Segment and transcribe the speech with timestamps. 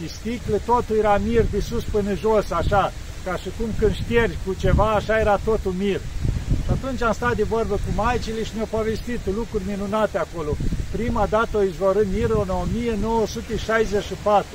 [0.00, 2.92] de sticle, totul era mir de sus până jos, așa,
[3.24, 6.00] ca și cum când ștergi cu ceva, așa era totul mir.
[6.64, 10.56] Și atunci am stat de vorbă cu maicile și ne-au povestit lucruri minunate acolo.
[10.90, 14.46] Prima dată o izvorând mirul în 1964.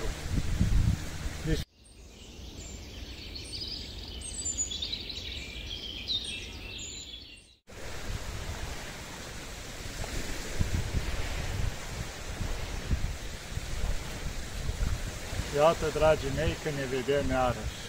[15.62, 17.82] Iată, dragii mei, că ne vedem iarăși.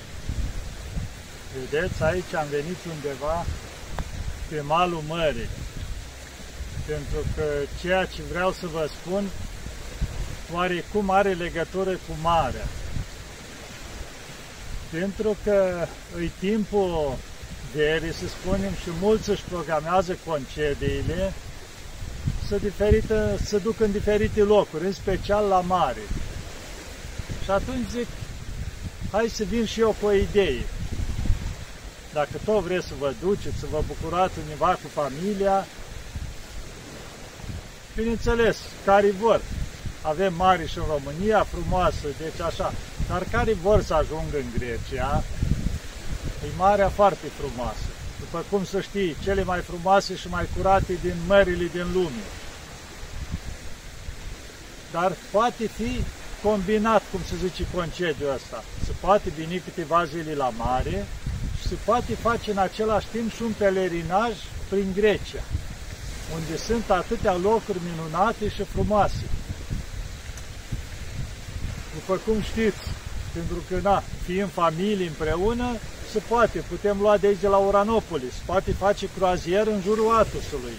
[1.54, 3.44] Vedeți, aici am venit undeva
[4.48, 5.48] pe malul mării.
[6.86, 7.44] Pentru că
[7.80, 9.24] ceea ce vreau să vă spun,
[10.54, 12.66] oarecum are legătură cu marea.
[14.90, 17.16] Pentru că îi timpul
[17.74, 21.32] verii, să spunem, și mulți își programează concediile
[22.48, 26.00] să, diferite, să duc în diferite locuri, în special la mare.
[27.44, 28.06] Și atunci zic,
[29.10, 30.64] hai să vin și eu cu o idee.
[32.12, 35.66] Dacă tot vreți să vă duceți, să vă bucurați undeva cu familia,
[37.96, 39.40] bineînțeles, care vor.
[40.02, 42.72] Avem mari și în România, frumoasă, deci așa.
[43.08, 45.24] Dar care vor să ajungă în Grecia,
[46.44, 47.86] e marea foarte frumoasă.
[48.18, 52.24] După cum să știi, cele mai frumoase și mai curate din mările din lume.
[54.90, 56.04] Dar poate fi
[56.42, 58.64] combinat, cum se zice, concediul ăsta.
[58.84, 61.06] Se poate veni câteva zile la mare
[61.60, 64.32] și se poate face în același timp și un pelerinaj
[64.68, 65.44] prin Grecia,
[66.34, 69.24] unde sunt atâtea locuri minunate și frumoase.
[71.94, 72.82] După cum știți,
[73.32, 75.76] pentru că, na, fiind familie împreună,
[76.12, 80.76] se poate, putem lua de aici de la Uranopolis, poate face croazier în jurul Atusului.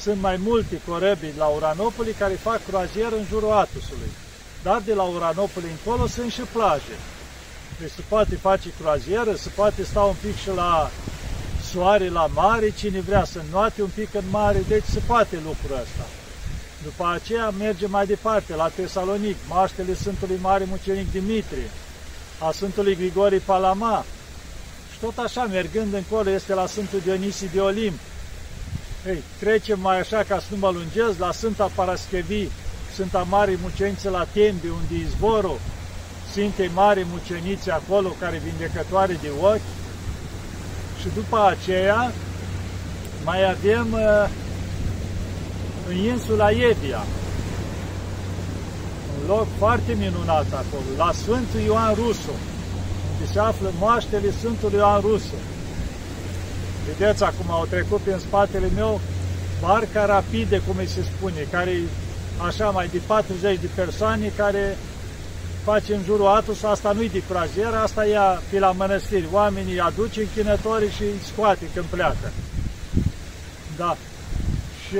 [0.00, 4.10] Sunt mai multe corăbii la Uranopoli care fac croazier în jurul Atusului
[4.62, 6.96] dar de la Uranopoli încolo sunt și plaje.
[7.80, 10.90] Deci se poate face croazieră, se poate sta un pic și la
[11.72, 15.80] soare, la mare, cine vrea să noate un pic în mare, deci se poate lucrul
[15.82, 16.06] ăsta.
[16.82, 21.70] După aceea merge mai departe, la Tesalonic, maștele Sfântului Mare Mucenic Dimitrie,
[22.38, 24.04] a Sfântului Grigori Palama,
[24.92, 27.98] și tot așa, mergând încolo, este la Sfântul Dionisie de Olimp.
[29.06, 32.50] Ei, trecem mai așa ca să nu mă lungesc, la Sfânta Paraschevii,
[32.92, 35.58] Sfânta Mare Muceniță la Tembi, unde izvorul
[36.30, 39.70] Sfintei Mare Mucenițe acolo, care vindecătoare de ochi.
[41.00, 42.12] Și după aceea
[43.24, 44.28] mai avem uh,
[45.88, 47.04] în insula Evia,
[49.20, 52.34] un loc foarte minunat acolo, la Sfântul Ioan Rusu,
[53.12, 55.38] unde se află moaștele Sfântului Ioan Rusu.
[56.86, 59.00] Vedeți, acum au trecut prin spatele meu
[59.60, 61.72] barca rapide, cum îi se spune, care
[62.42, 64.76] așa mai de 40 de persoane care
[65.64, 69.28] face în jurul Atos, asta nu-i de croazieră, asta ia pe la mănăstiri.
[69.32, 72.32] Oamenii aduce închinătorii și îi scoate când pleacă.
[73.76, 73.96] Da.
[74.88, 74.96] Și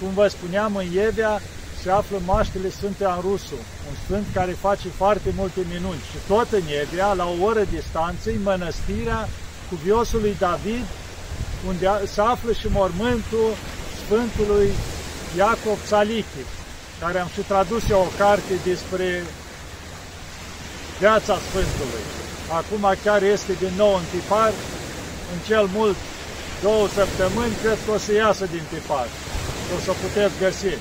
[0.00, 1.40] cum vă spuneam, în Ievea
[1.82, 3.58] se află maștele Sfântul Rusu,
[3.88, 6.00] un sfânt care face foarte multe minuni.
[6.10, 9.28] Și tot în Ievea, la o oră distanță, în mănăstirea
[9.68, 10.84] cuviosului David,
[11.68, 13.48] unde se află și mormântul
[14.04, 14.70] Sfântului
[15.36, 16.44] Iacob Țalichi,
[17.00, 19.24] care am și tradus eu o carte despre
[20.98, 22.04] viața Sfântului.
[22.60, 24.52] Acum chiar este din nou în tipar,
[25.32, 25.96] în cel mult
[26.62, 29.06] două săptămâni, cred că o să iasă din tipar.
[29.74, 30.74] O să puteți găsi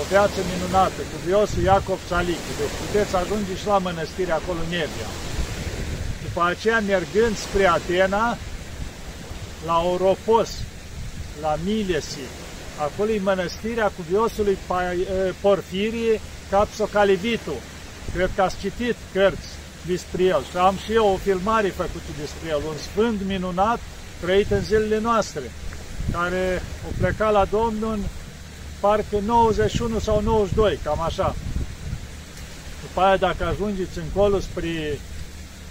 [0.00, 2.58] o viață minunată cu viosul Iacob Țalichi.
[2.60, 5.10] Deci puteți ajunge și la mănăstire acolo în Evia.
[6.24, 8.36] După aceea, mergând spre Atena,
[9.66, 10.50] la Oropos,
[11.40, 12.26] la Milesi,
[12.78, 14.58] Acolo e mănăstirea cuviosului
[15.40, 16.20] Porfirie
[16.50, 17.52] Capsocalivitu.
[18.14, 19.48] Cred că ați citit cărți
[19.86, 23.80] despre el și am și eu o filmare făcută despre el, un sfânt minunat
[24.20, 25.42] trăit în zilele noastre,
[26.12, 28.00] care o pleca la Domnul în
[28.80, 31.34] parcă 91 sau 92, cam așa.
[32.80, 34.98] După aia, dacă ajungeți încolo spre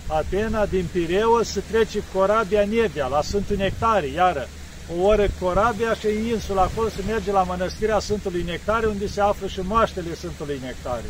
[0.08, 4.48] Atena, din Pireu, se trece corabia Nevia, la Sfântul Nectarii, iară,
[4.94, 9.22] o oră corabia și în insula acolo se merge la mănăstirea Sfântului Nectare, unde se
[9.22, 11.10] află și moaștele Sfântului Nectare.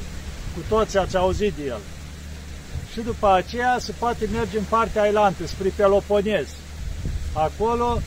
[0.54, 1.80] Cu toți ați auzit de el.
[2.92, 6.48] Și după aceea se poate merge în partea ailantă, spre Peloponez.
[7.34, 8.02] Acolo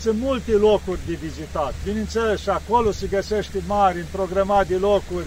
[0.00, 1.74] sunt multe locuri de vizitat.
[1.84, 5.26] Bineînțeles, și acolo se găsește mari, în programat de locuri.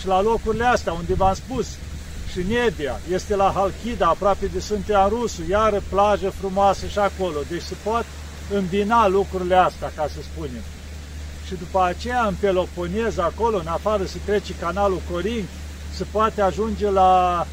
[0.00, 1.66] Și la locurile astea, unde v-am spus,
[2.32, 7.38] și Nebia, este la Halkida, aproape de Sfântul Rusu, iară plajă frumoasă și acolo.
[7.48, 8.06] Deci se poate
[8.54, 10.62] îmbina lucrurile astea, ca să spunem.
[11.46, 15.48] Și după aceea, în Peloponez, acolo, în afară, se trece canalul Corint,
[15.94, 17.46] se poate ajunge la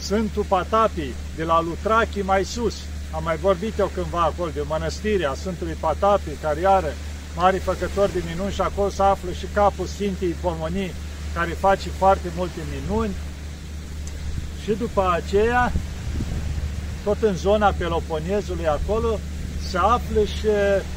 [0.00, 2.74] Sfântul Patapii, de la Lutrachi mai sus.
[3.14, 6.96] Am mai vorbit eu cândva acolo de mănăstirea Sfântului Patapii, care are
[7.36, 10.92] mari făcători de minuni și acolo se află și capul Sfintei Pomonii,
[11.34, 13.14] care face foarte multe minuni.
[14.64, 15.72] Și după aceea,
[17.04, 19.18] tot în zona Peloponezului acolo,
[19.70, 20.46] se află și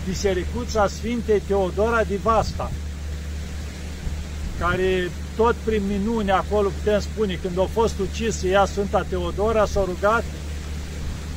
[0.07, 2.71] Bisericuța Sfintei Teodora Divasta,
[4.59, 9.83] care tot prin minuni acolo putem spune, când a fost ucis ea Sfânta Teodora, s-a
[9.85, 10.23] rugat,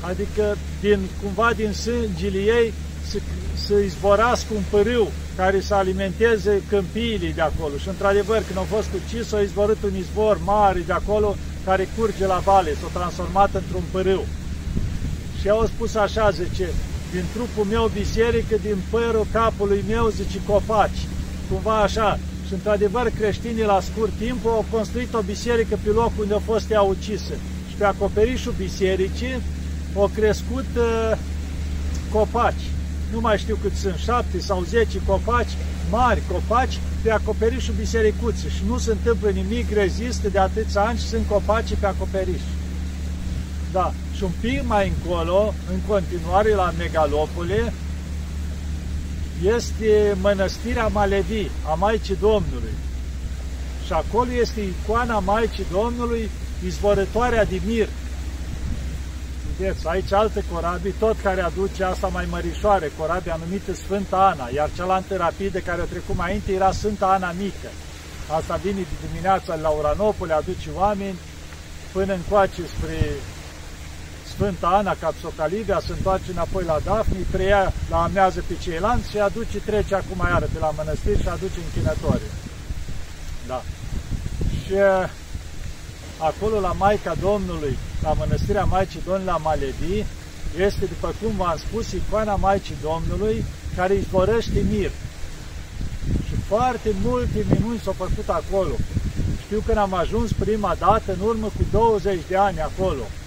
[0.01, 2.73] adică din, cumva din sângele ei
[3.09, 3.19] să,
[3.67, 7.77] să izvorască un pârâu care să alimenteze câmpiile de acolo.
[7.77, 12.27] Și într-adevăr, când a fost ucis, a izvorât un izvor mare de acolo care curge
[12.27, 14.27] la vale, s-a transformat într-un pârâu.
[15.41, 16.69] Și au spus așa, zice,
[17.15, 21.03] din trupul meu biserică, din părul capului meu, zice, copaci.
[21.49, 22.19] Cumva așa.
[22.47, 26.71] Și într-adevăr, creștinii la scurt timp au construit o biserică pe locul unde a fost
[26.71, 27.35] ea ucisă.
[27.69, 29.43] Și pe acoperișul bisericii
[29.97, 31.13] au crescut uh,
[32.13, 32.65] copaci.
[33.13, 35.53] Nu mai știu cât sunt, șapte sau zece copaci,
[35.91, 38.51] mari copaci, pe acoperișul bisericuții.
[38.51, 42.43] Și nu se întâmplă nimic, rezistă de atâția ani și sunt copaci pe acoperiș.
[43.75, 43.93] Da.
[44.17, 47.73] Și un pic mai încolo, în continuare la Megalopole,
[49.57, 52.75] este mănăstirea Malevi, a Maicii Domnului.
[53.87, 56.31] Și acolo este icoana Maicii Domnului,
[56.67, 57.89] izvorătoarea de mir.
[59.59, 64.71] Vedeți, aici alte corabii, tot care aduce asta mai mărișoare, corabia numită Sfânta Ana, iar
[64.77, 67.71] cealaltă rapidă care a trecut mai înainte era Sfânta Ana Mică.
[68.39, 71.19] Asta vine de dimineața la Uranopole, aduce oameni
[71.93, 72.99] până încoace spre
[74.35, 79.59] Sfânta Ana Capsocalivia se întoarce înapoi la Dafni, preia la amează pe ceilalți și aduce,
[79.59, 82.33] trece acum iară pe la mănăstiri și aduce închinătorii.
[83.47, 83.63] Da.
[84.65, 85.09] Și uh,
[86.19, 90.05] acolo la Maica Domnului, la mănăstirea Maicii Domnului la Maledi,
[90.59, 93.45] este, după cum v-am spus, icoana Maicii Domnului,
[93.77, 94.91] care izvorăște mir.
[96.27, 98.75] Și foarte multe minuni s-au făcut acolo.
[99.45, 103.24] Știu când am ajuns prima dată, în urmă cu 20 de ani acolo, Păi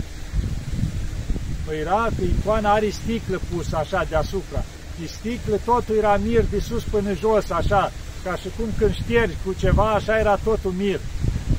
[1.74, 4.64] era că icoana are sticlă pusă așa deasupra.
[5.00, 7.92] Și sticlă totul era mir de sus până jos, așa,
[8.24, 11.00] ca și cum când ștergi cu ceva, așa era totul mir.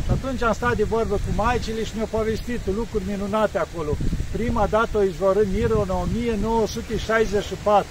[0.05, 3.97] Și atunci am stat de vorbă cu maicile și ne-au povestit lucruri minunate acolo.
[4.33, 7.87] Prima dată o izvorând mirul în 1964.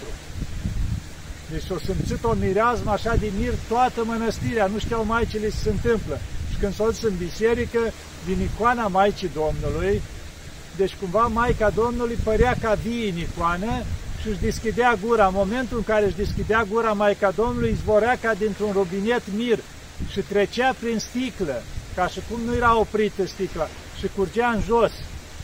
[1.51, 5.69] Deci o simțit o mireazmă așa de mir toată mănăstirea, nu știau maicile ce se
[5.69, 6.19] întâmplă.
[6.51, 7.79] Și când s-au dus în biserică,
[8.25, 10.01] din icoana Maicii Domnului,
[10.77, 13.83] deci cumva Maica Domnului părea ca vie în icoană
[14.21, 15.27] și își deschidea gura.
[15.27, 19.59] În momentul în care își deschidea gura Maica Domnului, izvorea ca dintr-un robinet mir
[20.11, 21.61] și trecea prin sticlă,
[21.95, 23.67] ca și cum nu era oprită sticla,
[23.99, 24.91] și curgea în jos.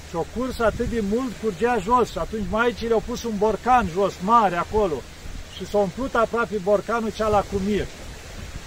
[0.09, 3.87] Și o curs atât de mult curgea jos și atunci maicile au pus un borcan
[3.93, 5.01] jos, mare acolo,
[5.57, 7.85] și s-a umplut aproape borcanul cea cu mir.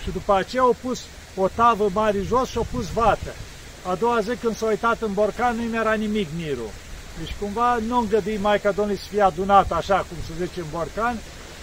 [0.03, 1.01] Și după aceea au pus
[1.37, 3.35] o tavă mare jos și au pus vată.
[3.91, 6.71] A doua zi când s-a uitat în borcan, nu era nimic mirul.
[7.19, 11.17] Deci cumva nu îngădui Maica Domnului să fie adunat așa, cum se zice, în borcan,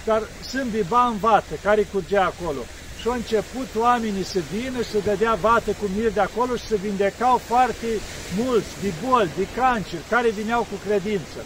[0.06, 0.22] dar
[0.52, 2.64] sunt biba în vată, care curgea acolo.
[3.00, 6.68] Și au început oamenii să vină și să dădea vată cu mir de acolo și
[6.72, 7.90] să vindecau foarte
[8.38, 11.40] mulți de boli, de cancer, care vineau cu credință.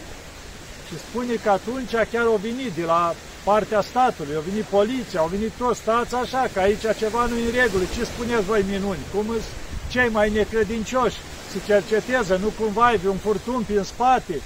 [0.88, 5.28] Și spune că atunci chiar au venit de la partea statului, au venit poliția, au
[5.28, 9.10] venit toți, stați așa, că aici ceva nu e în regulă, ce spuneți voi minuni,
[9.14, 9.50] cum îți
[9.92, 11.18] cei mai necredincioși
[11.52, 14.42] să cerceteze, nu cumva ai un furtun prin spate.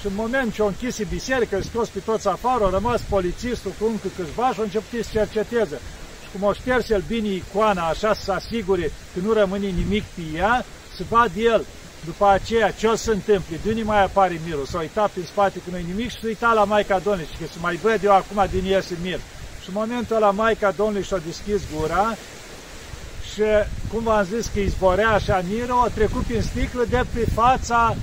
[0.00, 3.72] Și în moment ce au închis biserică, îi scos pe toți afară, a rămas polițistul
[3.78, 5.80] cu încă câțiva și au început să cerceteze.
[6.22, 10.02] Și cum o șters el bine icoana, așa să se asigure că nu rămâne nimic
[10.02, 10.64] pe ea,
[10.96, 11.64] să vad el
[12.04, 15.58] după aceea ce o să întâmple, de unde mai apare mirul, s-a uitat prin spate
[15.58, 18.12] că nu nimic și s-a uitat la Maica Domnului și că să mai văd eu
[18.12, 19.20] acum din iese mir.
[19.62, 22.16] Și în momentul ăla Maica Domnului și-a deschis gura
[23.32, 23.42] și,
[23.92, 27.96] cum v-am zis, că izborea așa miră, a trecut prin sticlă de pe fața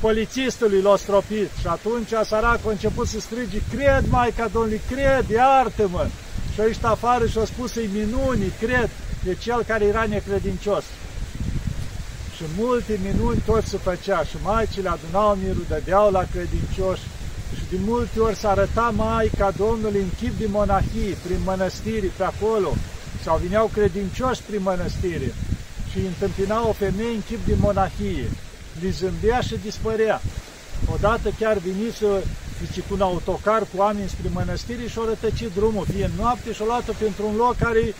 [0.00, 1.50] polițistului l-a stropit.
[1.60, 6.06] Și atunci săracul a început să strige, cred, Maica Domnului, cred, iartă-mă!
[6.54, 8.90] Și aici afară și-a spus să-i minuni, cred,
[9.24, 10.84] de cel care era necredincios.
[12.36, 17.02] Și multe minuni tot se făcea și maicile adunau mirul, dădeau la credincioși
[17.56, 22.24] și de multe ori s-a arătat Maica Domnului în chip de monahii, prin mănăstiri, pe
[22.24, 22.72] acolo,
[23.26, 25.34] sau vineau credincioși prin mănăstire
[25.90, 28.28] și întâmpinau o femeie în chip de monahie.
[28.80, 30.20] Li zâmbea și dispărea.
[30.94, 31.56] Odată chiar
[31.98, 32.22] să
[32.66, 36.64] zice, cu un autocar cu oameni spre mănăstire și-o rătăcit drumul, fie în noapte și-o
[36.64, 37.94] luat pentru un loc care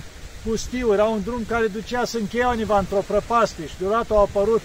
[0.44, 4.60] pustiu, era un drum care ducea să Cheioniva într-o prăpastie și deodată au apărut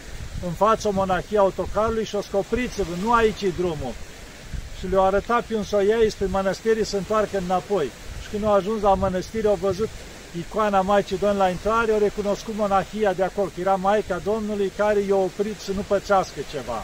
[0.46, 3.94] în fața monarhiei autocarului și o scopriți nu aici e drumul.
[4.80, 7.92] Și le-au arătat pe un soiei spre mănăstire să întoarcă înapoi.
[8.22, 9.90] Și când au ajuns la mănăstire, au văzut
[10.38, 15.00] icoana Maicii Domnului la intrare, au recunoscut monarhia de acolo, că era Maica Domnului care
[15.00, 16.84] i-a oprit să nu pățească ceva.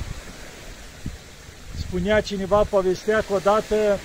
[1.79, 3.99] Spunea cineva, povestea că odată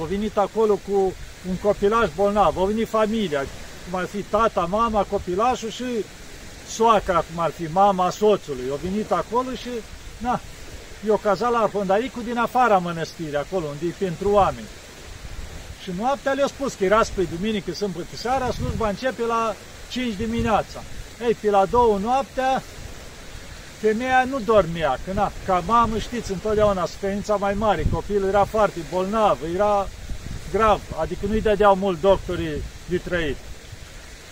[0.00, 1.12] a venit acolo cu
[1.48, 3.44] un copilaș bolnav, a venit familia,
[3.90, 6.04] cum ar fi tata, mama, copilașul și
[6.68, 8.70] soacra, cum ar fi mama soțului.
[8.72, 9.68] A venit acolo și,
[10.18, 10.40] na,
[11.06, 14.66] i-o cazat la pândaricul din afara mănăstirii, acolo, unde e pentru oameni.
[15.82, 19.54] Și noaptea le-a spus că era spre duminică, sâmbătă seara, slujba începe la
[19.90, 20.82] 5 dimineața.
[21.26, 22.62] Ei, pe la două noaptea,
[23.78, 28.78] femeia nu dormea, că na, ca mamă știți întotdeauna suferința mai mare, copilul era foarte
[28.90, 29.88] bolnav, era
[30.52, 33.36] grav, adică nu-i dădeau mult doctorii de trăit.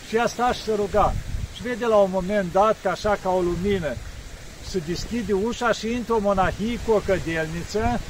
[0.08, 1.14] Și asta și se ruga.
[1.54, 3.96] Și vede la un moment dat că așa ca o lumină
[4.68, 8.00] se deschide ușa și intră o monahie cu o cădelniță,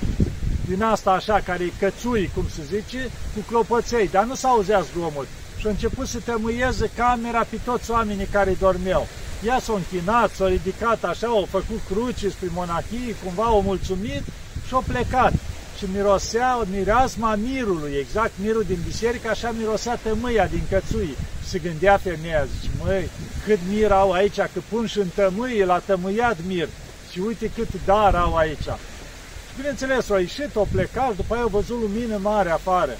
[0.68, 5.26] din asta așa, care e cățui, cum se zice, cu clopăței, dar nu s-auzea zgomot.
[5.58, 9.06] Și a început să tămâieze camera pe toți oamenii care dormeau.
[9.44, 14.22] Ea s-a închinat, s-a ridicat așa, au făcut cruci spre monahie, cumva o mulțumit
[14.66, 15.32] și a plecat.
[15.78, 21.16] Și mirosea mireasma mirului, exact mirul din biserică, așa mirosea tămâia din cățui.
[21.48, 23.10] Se gândea femeia, zice, măi,
[23.44, 26.68] cât mir au aici, că pun și în tămâie, la tămâiat mir.
[27.10, 28.68] Și uite cât dar au aici.
[29.58, 32.96] Și bineînțeles, au ieșit, au plecat, după aia au văzut lumină mare afară.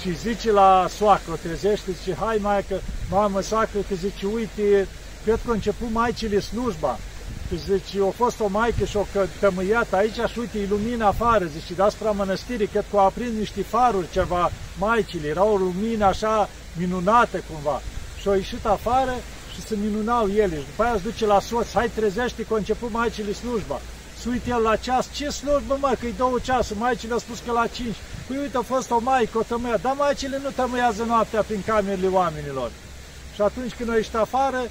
[0.00, 2.76] Și zice la soacră, trezește, zice, hai mai că,
[3.10, 4.88] mamă, soacră, că zice, uite,
[5.24, 6.98] cred că a început maicile slujba.
[7.48, 9.06] Că zice, a fost o maică și o
[9.40, 14.10] tămâiat aici și uite, lumina afară, zice, deasupra mănăstirii, cred că au aprins niște faruri
[14.12, 17.82] ceva maicile, era o lumină așa minunată cumva.
[18.20, 19.14] Și au ieșit afară
[19.54, 20.56] și se minunau ele.
[20.56, 23.80] Și după aia se duce la soț, hai trezește că a început maicile slujba.
[24.20, 27.38] Se uite el la ceas, ce slujbă mă, că e două ceasuri, maicile au spus
[27.46, 27.96] că la cinci.
[28.26, 32.06] Păi uite, a fost o maică, o tămâia, dar maicile nu tămâiază noaptea prin camerele
[32.06, 32.70] oamenilor.
[33.34, 34.62] Și atunci când au ieșit afară,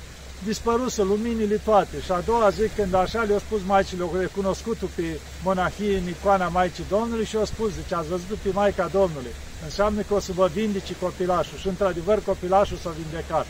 [0.43, 2.01] dispăruse luminile toate.
[2.05, 6.47] Și a doua zi, când așa le-au spus maicile, au recunoscut pe monahie în icoana
[6.47, 9.33] Maicii Domnului și au spus, zice, ați văzut pe Maica Domnului.
[9.63, 11.57] Înseamnă că o să vă vindece copilașul.
[11.57, 13.47] Și într-adevăr copilașul s-a vindecat.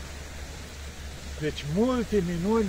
[1.40, 2.68] Deci multe minuni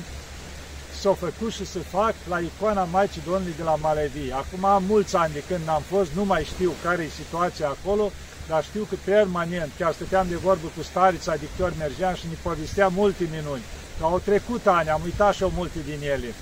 [0.99, 4.31] s-au făcut și se fac la icoana Maicii Domnului de la Malevi.
[4.31, 8.11] Acum am mulți ani de când n-am fost, nu mai știu care e situația acolo,
[8.47, 12.87] dar știu că permanent, chiar stăteam de vorbă cu starița dictor mergeam și ne povestea
[12.87, 13.61] multe minuni.
[13.99, 16.33] Că au trecut ani, am uitat și eu multe din ele.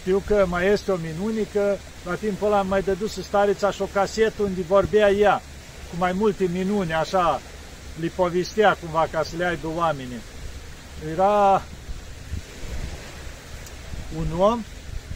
[0.00, 3.88] Știu că mai este o minunică, la timpul ăla am mai dădus starița și o
[3.92, 5.42] casetă unde vorbea ea,
[5.90, 7.40] cu mai multe minuni, așa,
[8.00, 10.22] li povestea cumva ca să le aibă oamenii.
[11.12, 11.62] Era
[14.16, 14.64] un om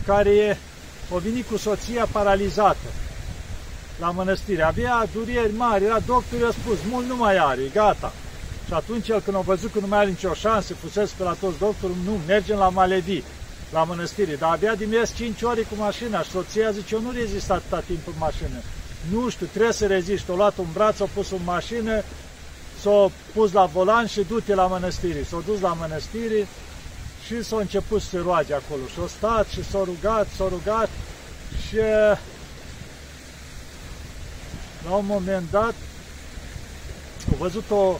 [0.06, 0.58] care
[1.14, 2.88] a venit cu soția paralizată
[4.00, 4.62] la mănăstire.
[4.62, 8.12] Avea dureri mari, era doctor, i-a spus, mult nu mai are, gata.
[8.66, 11.37] Și atunci el când a văzut că nu mai are nicio șansă, fusese pe la
[11.40, 13.22] toți doctorul, nu, mergem la Malevi,
[13.72, 14.34] la mănăstire.
[14.34, 17.82] Dar abia din mers 5 ore cu mașina și soția zice, eu nu rezist atâta
[17.87, 18.58] timp în mașină.
[19.11, 20.28] Nu știu, trebuie să rezist.
[20.28, 22.02] O luat un braț, o pus în mașină,
[22.80, 25.22] s-a pus la volan și du-te la mănăstire.
[25.22, 26.46] S-a dus la mănăstire
[27.36, 28.82] și s-a început să se roage acolo.
[28.94, 30.88] Și-a stat și s-a rugat, s-a rugat
[31.68, 31.76] și
[34.88, 35.74] la un moment dat
[37.32, 37.98] a văzut o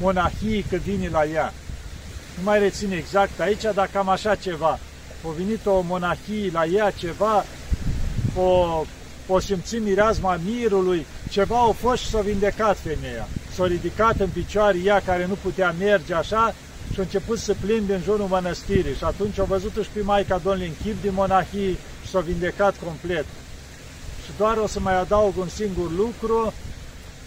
[0.00, 1.52] monahie că vine la ea.
[2.36, 4.78] Nu mai rețin exact aici, dar cam așa ceva.
[5.24, 7.44] A venit o monahie la ea, ceva,
[8.36, 8.82] o,
[9.26, 13.28] o simți mireazma mirului, ceva au fost și s-a vindecat femeia.
[13.54, 16.54] S-a ridicat în picioare ea care nu putea merge așa
[16.98, 18.94] și a început să plimbe în jurul mănăstirii.
[18.94, 21.70] Și atunci au văzut și pe Maica Domnului în chip din monahie
[22.02, 23.24] și s-a vindecat complet.
[24.24, 26.52] Și doar o să mai adaug un singur lucru,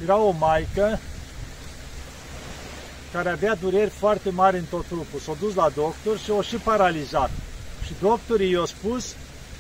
[0.04, 1.00] era o maică
[3.12, 5.20] care avea dureri foarte mari în tot trupul.
[5.20, 7.32] S-a dus la doctor și o și paralizat.
[7.86, 9.16] Și doctorii i-au spus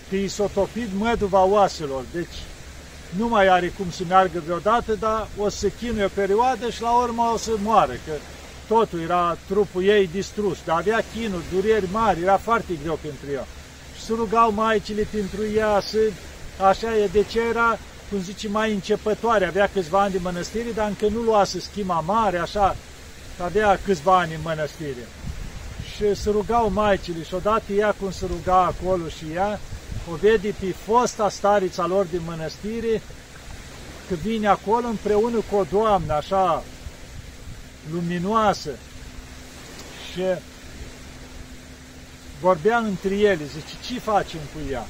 [0.10, 2.36] că i s-a topit măduva oaselor, deci
[3.18, 6.91] nu mai are cum să meargă vreodată, dar o să chinuie o perioadă și la
[6.91, 8.12] urmă o să moară, că
[8.74, 13.46] totul era trupul ei distrus, dar avea chinuri, dureri mari, era foarte greu pentru ea.
[13.96, 15.98] Și se rugau maicile pentru ea, să,
[16.70, 20.88] așa e, de ce era, cum zice, mai începătoare, avea câțiva ani de mănăstire, dar
[20.88, 22.75] încă nu luase schima mare, așa,
[23.44, 25.06] avea câțiva ani în mănăstire.
[25.96, 29.60] Și se rugau maicile și odată ea cum se ruga acolo și ea,
[30.12, 33.01] o vede pe fosta starița lor din mănăstire,
[34.08, 36.63] că vine acolo împreună cu o doamnă, așa,
[37.92, 38.70] luminoasă
[40.12, 40.22] și
[42.42, 44.88] vorbea între ele, zice, ce facem cu ea?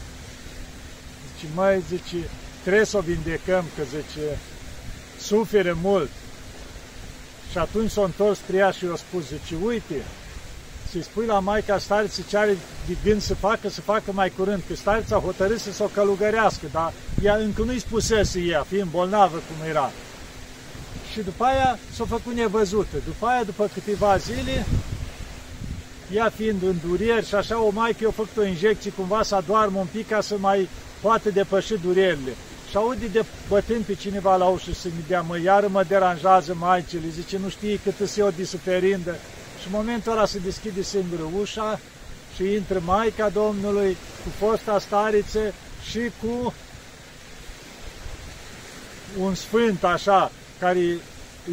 [1.33, 2.29] Zice, măi, zice,
[2.61, 4.37] trebuie să o vindecăm, că zice,
[5.19, 6.09] suferă mult.
[7.51, 9.95] Și atunci s-a întors spre ea și i-a spus, zice, uite,
[10.91, 12.57] să-i spui la Maica Stariță ce are
[12.87, 16.65] de gând să facă, să facă mai curând, că Starița a hotărât să s-o călugărească,
[16.71, 16.93] dar
[17.23, 19.91] ea încă nu-i spusese ea, fiind bolnavă cum era.
[21.11, 22.97] Și după aia s-a făcut nevăzută.
[23.05, 24.65] După aia, după câteva zile,
[26.13, 29.79] ea fiind în dureri și așa, o maică i-a făcut o injecție cumva să adoarmă
[29.79, 30.69] un pic ca să mai
[31.01, 32.35] poate depăși durerile.
[32.69, 36.55] Și aude de bătând pe cineva la ușă să mi dea, mă, iară mă deranjează
[36.59, 39.15] maicile, zice, nu știi cât îți eu de suferindă.
[39.61, 41.79] Și în momentul ăla se deschide singură ușa
[42.35, 45.53] și intră Maica Domnului cu fosta stariță
[45.89, 46.53] și cu
[49.19, 50.79] un sfânt așa, care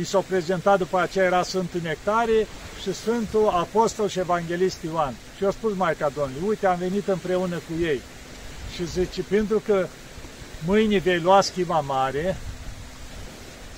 [0.00, 2.46] i s-a prezentat după aceea era Sfântul Nectarie
[2.82, 5.14] și Sfântul Apostol și Evanghelist Ioan.
[5.36, 8.00] Și eu spus Maica Domnului, uite, am venit împreună cu ei.
[8.74, 9.86] Și zice, pentru că
[10.66, 12.36] mâine vei lua schima mare,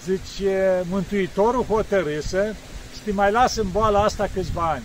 [0.04, 2.54] zice, Mântuitorul hotărâsă
[2.92, 4.84] să te mai las în boala asta câțiva ani.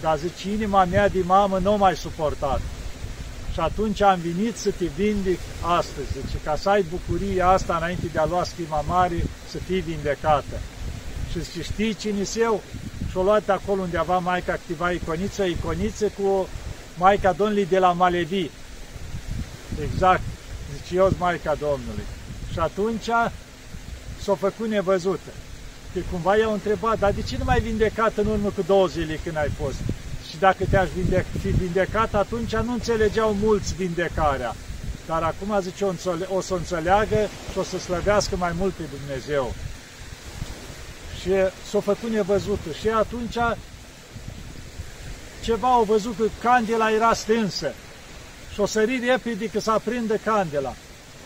[0.00, 2.60] Dar zice, inima mea de mamă nu mai suportat.
[3.52, 8.06] Și atunci am venit să te vindic astăzi, zice, ca să ai bucuria asta înainte
[8.12, 10.58] de a lua schima mare, să fii vindecată.
[11.30, 12.62] Și zice, știi cine eu?
[13.10, 16.48] Și-o luat acolo undeva Maica activa iconiță, iconiță cu
[16.98, 18.50] Maica Domnului de la Malevi.
[19.82, 20.22] Exact,
[20.76, 22.04] zice, eu Maica Domnului.
[22.52, 23.08] Și atunci
[24.22, 25.30] s-a făcut nevăzută.
[25.94, 29.20] Că cumva i-au întrebat, dar de ce nu mai vindecat în urmă cu două zile
[29.24, 29.78] când ai fost?
[30.30, 34.54] Și dacă te-aș vindec fi vindecat, atunci nu înțelegeau mulți vindecarea.
[35.10, 35.92] Dar acum, zice, o,
[36.36, 39.54] o să înțeleagă și o să slăvească mai mult pe Dumnezeu.
[41.20, 41.30] Și
[41.70, 42.70] s-a făcut nevăzută.
[42.80, 43.36] Și atunci
[45.44, 47.72] ceva au văzut că candela era stânsă.
[48.52, 50.74] Și o sărit repede că să aprindă candela.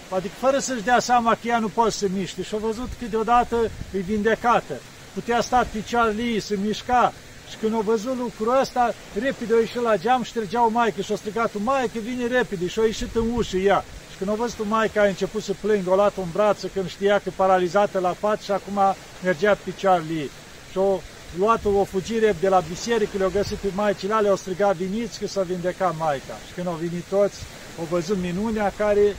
[0.08, 2.42] Adică fără să-și dea seama că ea nu poate să miște.
[2.42, 3.56] Și a văzut că deodată
[3.92, 4.74] e vindecată.
[5.14, 7.12] Putea sta picioarele să mișca.
[7.50, 11.12] Și când a văzut lucrul ăsta, repede a ieșit la geam și trăgeau maică și
[11.12, 13.85] a strigat maică, vine repede și a ieșit în ușă ea.
[14.11, 17.18] Și când a văzut maica, a început să plângă, o luat un braț când știa
[17.18, 18.80] că paralizată la pat și acum
[19.22, 20.30] mergea pe picioarele ei.
[20.70, 21.00] Și a
[21.38, 25.26] luat o fugire de la biserică, le-au găsit pe maicile alea, au strigat viniți că
[25.26, 26.35] s-a vindecat maica.
[26.46, 27.38] Și când au venit toți,
[27.78, 29.16] au văzut minunea care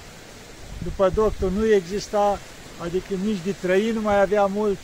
[0.84, 2.40] după doctor nu exista,
[2.84, 4.78] adică nici de trăi nu mai avea mult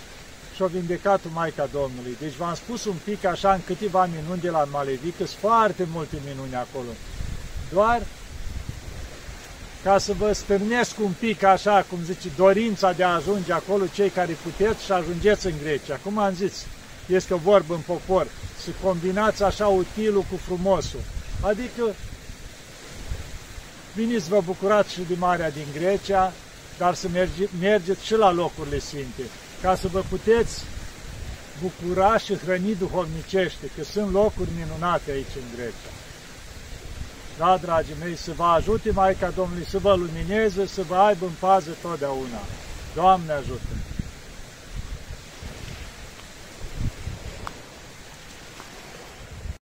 [0.67, 2.17] și-a vindecat Maica Domnului.
[2.19, 6.17] Deci v-am spus un pic așa în câteva minuni de la Malevic, sunt foarte multe
[6.28, 6.91] minuni acolo.
[7.74, 8.02] Doar
[9.84, 14.10] ca să vă stârnesc un pic așa, cum zice, dorința de a ajunge acolo, cei
[14.10, 16.00] care puteți și ajungeți în Grecia.
[16.04, 16.65] Cum am zis,
[17.06, 18.28] este o vorbă în popor,
[18.63, 21.00] să combinați așa utilul cu frumosul.
[21.41, 21.84] Adică
[23.95, 26.34] Veniți, vă bucurați și de Marea din Grecia,
[26.78, 29.24] dar să merge, mergeți și la locurile sfinte,
[29.62, 30.63] ca să vă puteți
[31.62, 35.93] bucura și hrăni duhovnicește, că sunt locuri minunate aici în Grecia.
[37.38, 41.32] Da, dragii mei, să vă ajute Maica Domnului, să vă lumineze, să vă aibă în
[41.39, 42.41] pază totdeauna.
[42.95, 43.90] Doamne ajută!